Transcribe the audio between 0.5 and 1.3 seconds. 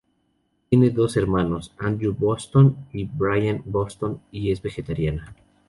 Tiene dos